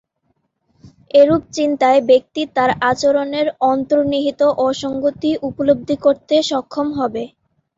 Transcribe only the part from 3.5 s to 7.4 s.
অন্তর্নিহিত অসঙ্গতি উপলব্ধি করতে সক্ষম হবে।